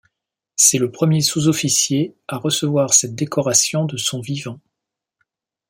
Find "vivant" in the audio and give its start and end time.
4.19-4.59